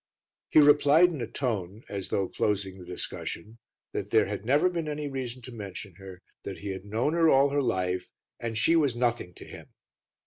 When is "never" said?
4.45-4.67